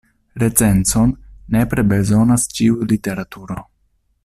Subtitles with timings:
[0.43, 1.11] Recenzon
[1.57, 3.61] nepre bezonas ĉiu literaturo.